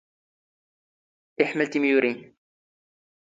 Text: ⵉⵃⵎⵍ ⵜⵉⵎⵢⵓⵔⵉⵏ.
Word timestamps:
ⵉⵃⵎⵍ 1.41 1.61
ⵜⵉⵎⵢⵓⵔⵉⵏ. 1.71 2.13